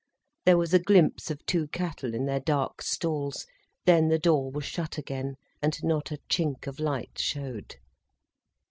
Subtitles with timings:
[0.47, 3.45] There was a glimpse of two cattle in their dark stalls,
[3.85, 7.75] then the door was shut again, and not a chink of light showed.